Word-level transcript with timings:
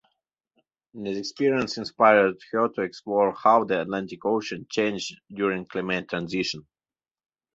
This 0.95 1.15
experience 1.19 1.77
inspired 1.77 2.33
her 2.51 2.69
to 2.69 2.81
explore 2.81 3.35
how 3.35 3.65
the 3.65 3.83
Atlantic 3.83 4.25
Ocean 4.25 4.65
changed 4.67 5.21
during 5.31 5.67
climate 5.67 6.09
transitions. 6.09 6.65